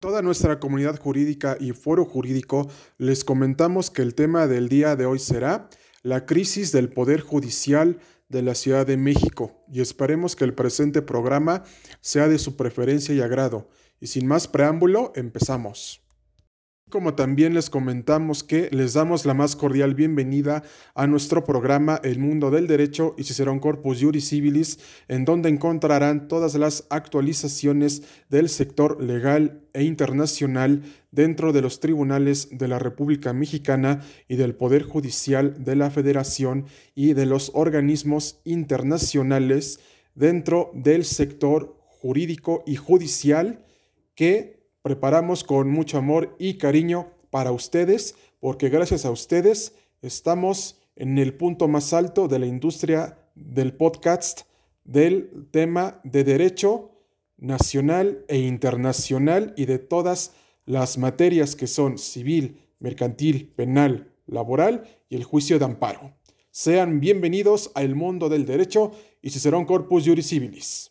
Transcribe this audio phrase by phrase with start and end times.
[0.00, 5.04] Toda nuestra comunidad jurídica y foro jurídico les comentamos que el tema del día de
[5.04, 5.68] hoy será
[6.02, 7.98] la crisis del Poder Judicial
[8.30, 11.64] de la Ciudad de México y esperemos que el presente programa
[12.00, 13.68] sea de su preferencia y agrado.
[14.00, 15.99] Y sin más preámbulo, empezamos.
[16.90, 20.64] Como también les comentamos que les damos la más cordial bienvenida
[20.96, 26.26] a nuestro programa El Mundo del Derecho y Cicerón Corpus Juris Civilis, en donde encontrarán
[26.26, 30.82] todas las actualizaciones del sector legal e internacional
[31.12, 36.66] dentro de los tribunales de la República Mexicana y del Poder Judicial de la Federación
[36.96, 39.78] y de los organismos internacionales
[40.16, 43.64] dentro del sector jurídico y judicial
[44.16, 51.18] que preparamos con mucho amor y cariño para ustedes, porque gracias a ustedes estamos en
[51.18, 54.42] el punto más alto de la industria del podcast
[54.84, 56.90] del tema de derecho
[57.36, 60.32] nacional e internacional y de todas
[60.66, 66.14] las materias que son civil, mercantil, penal, laboral y el juicio de amparo.
[66.50, 70.90] Sean bienvenidos al mundo del derecho y Cicerón Corpus Juris Civilis.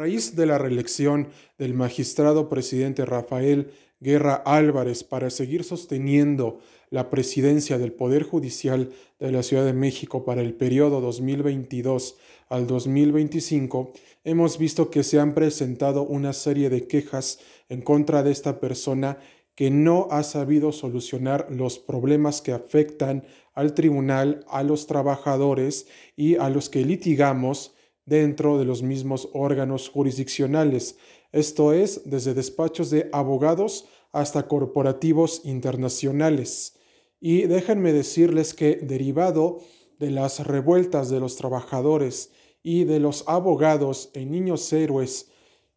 [0.00, 3.70] Raíz de la reelección del magistrado presidente Rafael
[4.00, 10.24] Guerra Álvarez para seguir sosteniendo la presidencia del Poder Judicial de la Ciudad de México
[10.24, 12.16] para el periodo 2022
[12.48, 13.92] al 2025,
[14.24, 19.18] hemos visto que se han presentado una serie de quejas en contra de esta persona
[19.54, 26.36] que no ha sabido solucionar los problemas que afectan al tribunal, a los trabajadores y
[26.36, 27.74] a los que litigamos
[28.06, 30.96] dentro de los mismos órganos jurisdiccionales,
[31.32, 36.76] esto es, desde despachos de abogados hasta corporativos internacionales.
[37.20, 39.60] Y déjenme decirles que derivado
[39.98, 45.30] de las revueltas de los trabajadores y de los abogados en Niños Héroes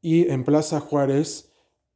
[0.00, 1.50] y en Plaza Juárez,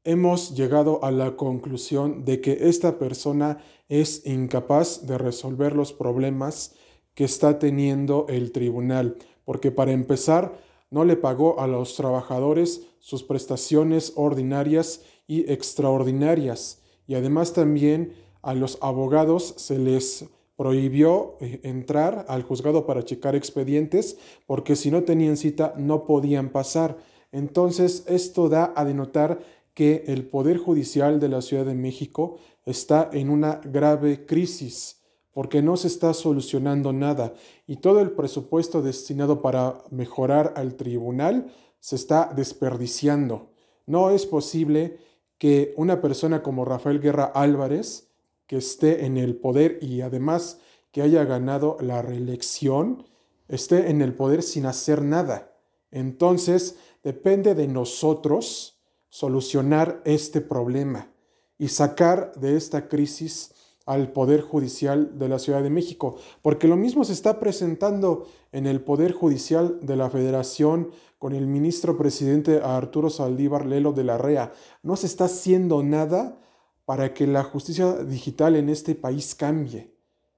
[0.04, 3.58] hemos llegado a la conclusión de que esta persona
[3.88, 6.74] es incapaz de resolver los problemas
[7.14, 9.18] que está teniendo el tribunal
[9.48, 10.60] porque para empezar
[10.90, 18.52] no le pagó a los trabajadores sus prestaciones ordinarias y extraordinarias, y además también a
[18.52, 25.04] los abogados se les prohibió eh, entrar al juzgado para checar expedientes, porque si no
[25.04, 26.98] tenían cita no podían pasar.
[27.32, 29.40] Entonces, esto da a denotar
[29.72, 32.36] que el Poder Judicial de la Ciudad de México
[32.66, 34.97] está en una grave crisis
[35.38, 37.32] porque no se está solucionando nada
[37.68, 43.52] y todo el presupuesto destinado para mejorar al tribunal se está desperdiciando.
[43.86, 44.98] No es posible
[45.38, 48.08] que una persona como Rafael Guerra Álvarez,
[48.48, 50.58] que esté en el poder y además
[50.90, 53.06] que haya ganado la reelección,
[53.46, 55.52] esté en el poder sin hacer nada.
[55.92, 61.12] Entonces, depende de nosotros solucionar este problema
[61.58, 63.54] y sacar de esta crisis
[63.88, 68.66] al Poder Judicial de la Ciudad de México, porque lo mismo se está presentando en
[68.66, 74.18] el Poder Judicial de la Federación con el ministro presidente Arturo Saldívar Lelo de la
[74.18, 74.52] REA.
[74.82, 76.38] No se está haciendo nada
[76.84, 79.94] para que la justicia digital en este país cambie.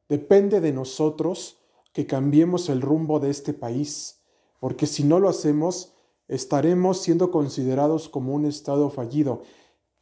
[0.08, 1.58] Depende de nosotros
[1.92, 4.22] que cambiemos el rumbo de este país,
[4.60, 5.92] porque si no lo hacemos,
[6.28, 9.42] estaremos siendo considerados como un Estado fallido.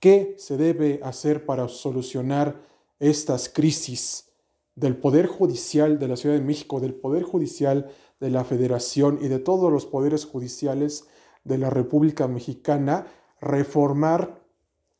[0.00, 2.69] ¿Qué se debe hacer para solucionar
[3.00, 4.28] estas crisis
[4.75, 9.28] del Poder Judicial de la Ciudad de México, del Poder Judicial de la Federación y
[9.28, 11.04] de todos los poderes judiciales
[11.44, 13.06] de la República Mexicana,
[13.41, 14.42] reformar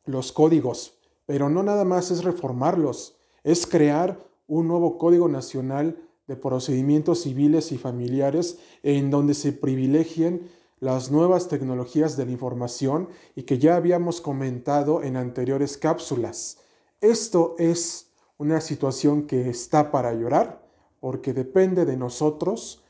[0.05, 0.99] los códigos.
[1.25, 7.71] Pero no nada más es reformarlos, es crear un nuevo Código Nacional de Procedimientos Civiles
[7.71, 10.49] y Familiares en donde se privilegien
[10.79, 16.59] las nuevas tecnologías de la información y que ya habíamos comentado en anteriores cápsulas.
[17.01, 20.61] Esto es una situación que está para llorar
[20.99, 22.83] porque depende de nosotros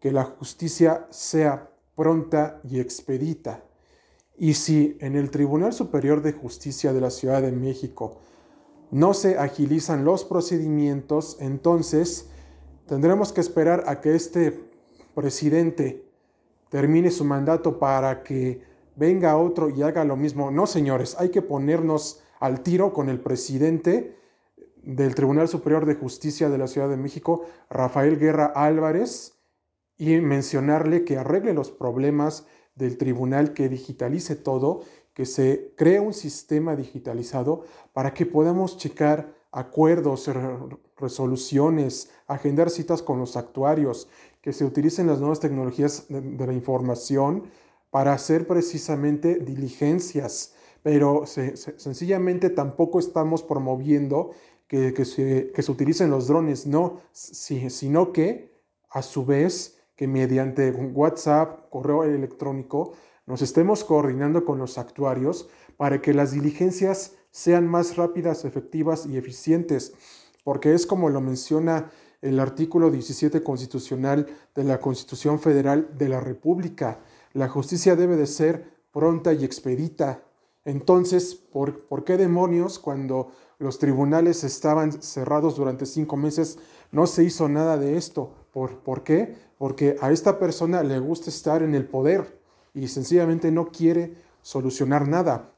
[0.00, 3.64] que la justicia sea pronta y expedita.
[4.36, 8.18] Y si en el Tribunal Superior de Justicia de la Ciudad de México
[8.90, 12.28] no se agilizan los procedimientos, entonces
[12.86, 14.68] tendremos que esperar a que este
[15.14, 16.04] presidente
[16.68, 20.50] termine su mandato para que venga otro y haga lo mismo.
[20.50, 24.16] No, señores, hay que ponernos al tiro con el presidente
[24.82, 29.38] del Tribunal Superior de Justicia de la Ciudad de México, Rafael Guerra Álvarez,
[29.96, 34.82] y mencionarle que arregle los problemas del tribunal, que digitalice todo,
[35.14, 40.28] que se cree un sistema digitalizado para que podamos checar acuerdos,
[40.96, 44.08] resoluciones, agendar citas con los actuarios,
[44.40, 47.44] que se utilicen las nuevas tecnologías de, la información
[47.94, 50.52] para hacer precisamente diligencias,
[50.82, 54.32] pero sencillamente tampoco estamos promoviendo
[54.66, 58.52] que, se, utilicen los drones, no, sino que
[58.90, 62.94] a su vez que mediante WhatsApp, correo electrónico,
[63.26, 69.18] nos estemos coordinando con los actuarios para que las diligencias sean más rápidas, efectivas y
[69.18, 69.94] eficientes,
[70.42, 71.92] porque es como lo menciona
[72.22, 76.98] el artículo 17 constitucional de la Constitución Federal de la República.
[77.34, 80.22] La justicia debe de ser pronta y expedita.
[80.64, 86.58] Entonces, ¿por, ¿por qué demonios cuando los tribunales estaban cerrados durante cinco meses
[86.92, 88.32] no se hizo nada de esto?
[88.52, 89.34] ¿Por, ¿Por qué?
[89.58, 92.40] Porque a esta persona le gusta estar en el poder
[92.72, 95.50] y sencillamente no quiere solucionar nada.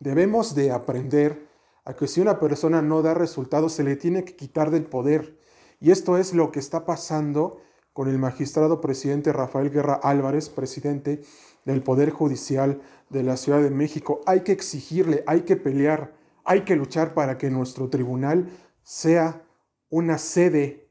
[0.00, 1.48] Debemos de aprender
[1.86, 5.38] a que si una persona no da resultados se le tiene que quitar del poder.
[5.80, 7.56] Y esto es lo que está pasando
[7.94, 11.22] con el magistrado presidente Rafael Guerra Álvarez, presidente
[11.64, 14.20] del Poder Judicial de la Ciudad de México.
[14.26, 16.12] Hay que exigirle, hay que pelear,
[16.44, 18.50] hay que luchar para que nuestro tribunal
[18.82, 19.42] sea
[19.90, 20.88] una sede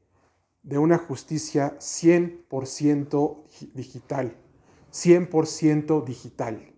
[0.62, 4.36] de una justicia 100% digital.
[4.90, 6.72] 100% digital.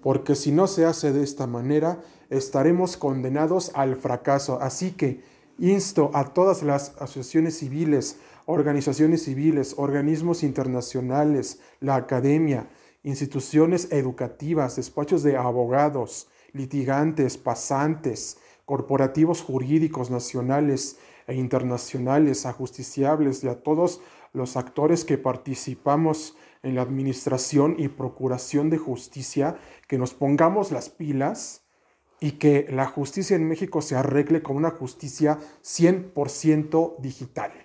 [0.00, 2.00] Porque si no se hace de esta manera,
[2.30, 4.60] estaremos condenados al fracaso.
[4.60, 5.24] Así que
[5.58, 12.68] insto a todas las asociaciones civiles, organizaciones civiles, organismos internacionales, la academia,
[13.02, 23.62] instituciones educativas, despachos de abogados, litigantes, pasantes, corporativos jurídicos nacionales e internacionales, ajusticiables y a
[23.62, 24.00] todos
[24.32, 30.88] los actores que participamos en la administración y procuración de justicia, que nos pongamos las
[30.88, 31.62] pilas
[32.20, 37.63] y que la justicia en México se arregle con una justicia 100% digital.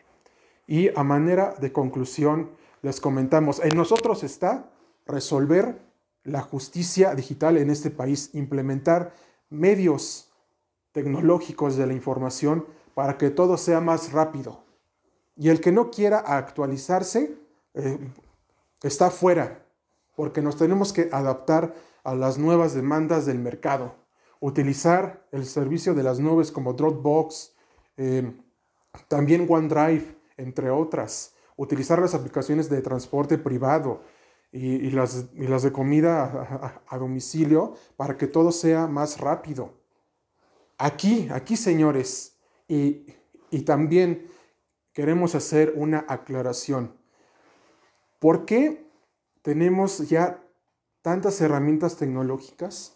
[0.70, 2.52] Y a manera de conclusión,
[2.84, 4.70] les comentamos, en nosotros está
[5.08, 5.82] resolver
[6.24, 9.12] la justicia digital en este país, implementar
[9.50, 10.32] medios
[10.92, 14.64] tecnológicos de la información para que todo sea más rápido.
[15.36, 17.36] Y el que no quiera actualizarse,
[17.74, 17.98] eh,
[18.84, 19.66] está fuera,
[20.16, 21.74] porque nos tenemos que adaptar
[22.04, 23.96] a las nuevas demandas del mercado.
[24.40, 27.56] Utilizar el servicio de las nubes como Dropbox,
[27.98, 28.32] eh,
[29.08, 31.34] también OneDrive, entre otras.
[31.56, 34.02] Utilizar las aplicaciones de transporte privado
[34.52, 39.74] y, las, de comida a, a domicilio para que todo sea más rápido.
[40.78, 42.38] Aquí, aquí señores,
[42.68, 43.06] y,
[43.52, 44.28] y también
[44.94, 46.94] queremos hacer una aclaración.
[48.20, 48.86] ¿Por qué
[49.42, 50.42] tenemos ya
[51.02, 52.96] tantas herramientas tecnológicas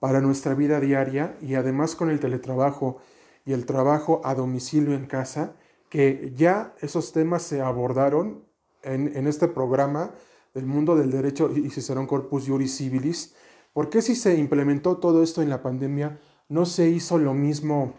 [0.00, 2.98] para nuestra vida diaria y además con el teletrabajo
[3.44, 5.54] y el trabajo a domicilio en casa,
[5.88, 8.44] que ya esos temas se abordaron
[8.82, 10.12] en, este programa
[10.54, 13.34] del mundo del derecho y Cicerón Corpus Juris Civilis?
[13.72, 16.18] ¿Por qué si se implementó todo esto en la pandemia,
[16.48, 17.94] no se hizo lo mismo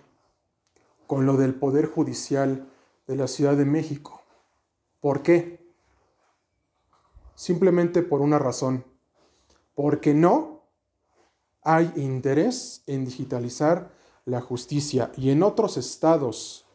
[1.05, 2.67] con lo del Poder Judicial
[3.07, 4.21] de la Ciudad de México?
[4.99, 5.67] ¿Por qué?
[7.37, 8.83] simplemente por una razón,
[9.75, 10.63] porque no
[11.61, 13.91] hay interés en digitalizar
[14.25, 16.65] la justicia y en otros estados,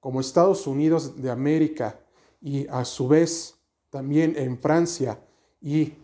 [0.00, 2.00] como Estados Unidos de América
[2.40, 5.20] y a su vez también en Francia
[5.60, 5.94] y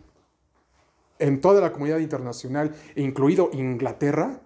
[1.19, 4.39] en toda la comunidad internacional, incluido Inglaterra,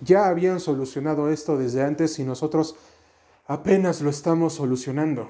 [0.00, 2.76] ya habían solucionado esto desde antes y nosotros
[3.46, 5.28] apenas lo estamos solucionando.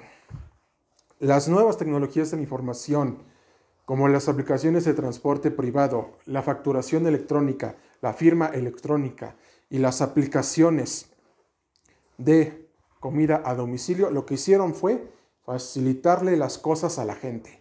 [1.19, 3.19] Las nuevas tecnologías de información,
[3.85, 9.37] como las aplicaciones de transporte privado, la facturación electrónica, la firma electrónica
[9.69, 11.11] y las aplicaciones
[12.19, 12.60] de
[13.01, 15.11] comida a domicilio, lo que hicieron fue
[15.45, 17.61] facilitarle las cosas a la gente.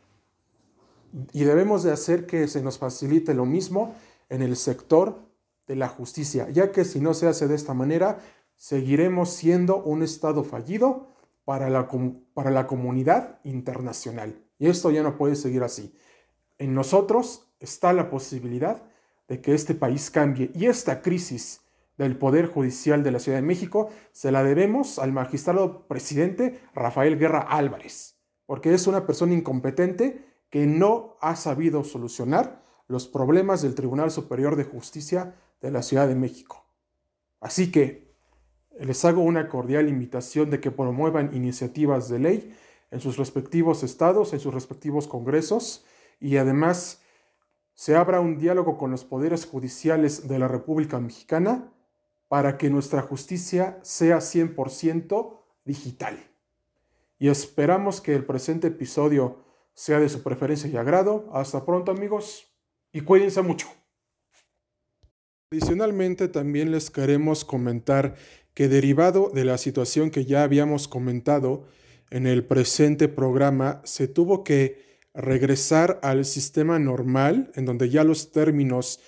[1.34, 3.96] Y debemos de hacer que se nos facilite lo mismo
[4.30, 5.18] en el sector
[5.66, 8.20] de la justicia, ya que si no se hace de esta manera,
[8.56, 11.08] seguiremos siendo un Estado fallido
[11.46, 11.88] para la,
[12.34, 14.44] para la comunidad internacional.
[14.60, 15.96] Y esto ya no puede seguir así.
[16.58, 18.84] En nosotros está la posibilidad
[19.28, 21.62] de que este país cambie y esta crisis
[22.00, 27.20] del Poder Judicial de la Ciudad de México se la debemos al magistrado presidente Rafael
[27.20, 33.76] Guerra Álvarez, porque es una persona incompetente que no ha sabido solucionar los problemas del
[33.76, 36.66] Tribunal Superior de Justicia de la Ciudad de México.
[37.42, 38.16] Así que
[38.80, 42.56] les hago una cordial invitación de que promuevan iniciativas de ley
[42.92, 45.84] en sus respectivos estados, en sus respectivos congresos
[46.22, 47.02] y además
[47.74, 51.74] se abra un diálogo con los poderes judiciales de la República Mexicana
[52.30, 56.18] para que nuestra justicia sea 100% digital.
[57.18, 59.44] Y esperamos que el presente episodio
[59.74, 61.30] sea de su preferencia y agrado.
[61.34, 62.48] Hasta pronto amigos
[62.94, 63.68] y cuídense mucho.
[65.52, 68.16] Adicionalmente también les queremos comentar
[68.54, 71.66] que derivado de la situación que ya habíamos comentado
[72.12, 78.32] en el presente programa, se tuvo que regresar al sistema normal, en donde ya los
[78.32, 79.00] términos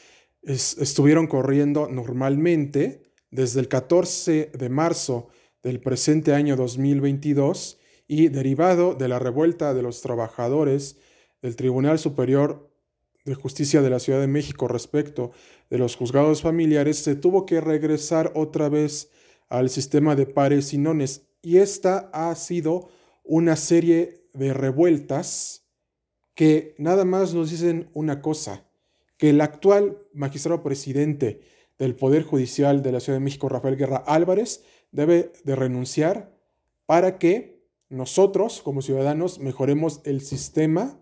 [0.42, 5.30] estuvieron corriendo normalmente desde el 14 de marzo
[5.64, 10.98] del presente año 2022 y derivado de la revuelta de los trabajadores
[11.42, 12.70] del Tribunal Superior
[13.24, 15.32] de Justicia de la Ciudad de México respecto
[15.70, 19.10] de los juzgados familiares, se tuvo que regresar otra vez
[19.48, 21.28] al sistema de pares y nones.
[21.42, 22.90] Y esta ha sido
[23.24, 25.68] una serie de revueltas
[26.36, 28.66] que nada más nos dicen una cosa,
[29.18, 31.42] que el actual magistrado presidente
[31.82, 36.32] del Poder Judicial de la Ciudad de México, Rafael Guerra Álvarez, debe de renunciar
[36.86, 41.00] para que nosotros como ciudadanos mejoremos el sistema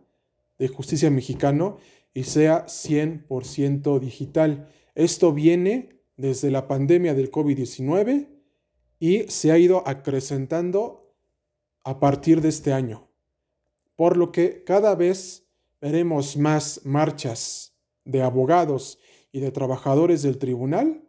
[0.58, 1.80] de justicia mexicano
[2.14, 4.70] y sea 100% digital.
[4.96, 8.30] Esto viene desde la pandemia del COVID-19
[9.00, 11.14] y se ha ido acrecentando
[11.84, 13.10] a partir de este año,
[13.98, 15.46] por lo que cada vez
[15.82, 18.98] veremos más marchas de abogados
[19.32, 21.04] y de trabajadores del tribunal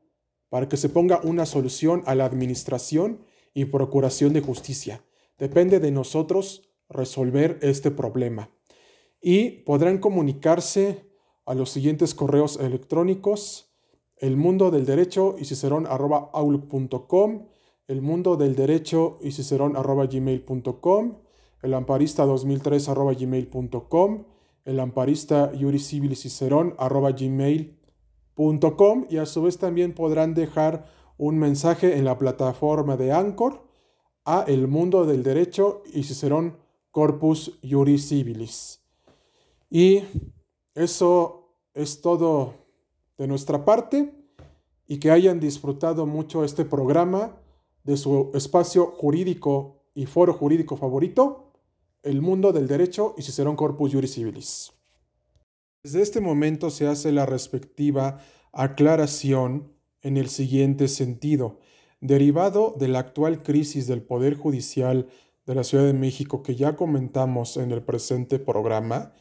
[0.49, 3.25] para que se ponga una solución a la administración
[3.55, 5.05] y procuración de justicia.
[5.39, 8.50] Depende de nosotros resolver este problema.
[9.23, 11.07] Y podrán comunicarse
[11.47, 13.73] a los siguientes correos electrónicos.
[14.17, 17.47] El mundo del derecho y cicerón arroba outlook.com,
[17.87, 21.19] el mundo del derecho y cicerón arroba gmail.com,
[21.62, 24.25] el amparista 2003 arroba gmail.com,
[24.65, 25.79] el amparista Yuri
[29.10, 30.87] y a su vez también podrán dejar
[31.18, 33.62] un mensaje en la plataforma de Anchor
[34.25, 36.56] a El Mundo del Derecho y Cicerón
[36.90, 38.80] Corpus Juris Civilis.
[39.68, 40.02] Y
[40.75, 42.54] eso es todo
[43.18, 44.14] de nuestra parte
[44.87, 47.37] y que hayan disfrutado mucho este programa
[47.84, 51.52] de su espacio jurídico y foro jurídico favorito,
[52.02, 54.72] el mundo del derecho y Cicerón Corpus Juris Civilis.
[55.82, 58.18] Desde este momento se hace la respectiva
[58.52, 59.72] aclaración
[60.02, 61.58] en el siguiente sentido.
[62.02, 65.08] Derivado de la actual crisis del Poder Judicial
[65.46, 69.14] de la Ciudad de México que ya comentamos en el presente programa,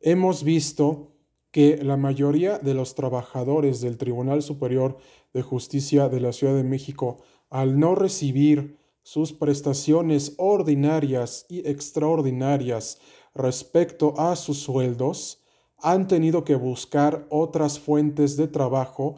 [0.00, 1.12] hemos visto
[1.50, 4.96] que la mayoría de los trabajadores del Tribunal Superior
[5.34, 7.18] de Justicia de la Ciudad de México,
[7.50, 13.00] al no recibir sus prestaciones ordinarias y extraordinarias
[13.34, 15.39] respecto a sus sueldos,
[15.82, 19.16] han tenido que buscar otras fuentes de trabajo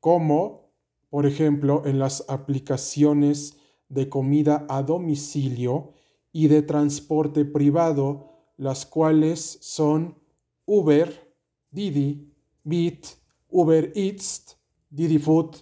[0.00, 0.70] como,
[1.10, 3.56] por ejemplo, en las aplicaciones
[3.88, 5.92] de comida a domicilio
[6.32, 10.18] y de transporte privado, las cuales son
[10.66, 11.34] Uber,
[11.70, 13.06] Didi, Bit,
[13.48, 14.56] Uber Eats,
[14.90, 15.56] Didi Food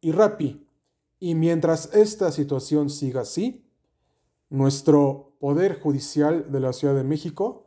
[0.00, 0.66] y Rappi.
[1.18, 3.66] Y mientras esta situación siga así,
[4.48, 7.65] nuestro Poder Judicial de la Ciudad de México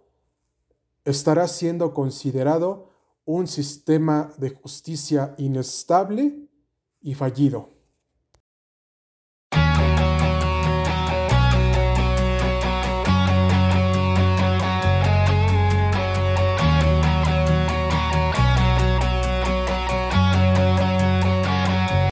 [1.09, 2.89] estará siendo considerado
[3.25, 6.49] un sistema de justicia inestable
[7.01, 7.78] y fallido.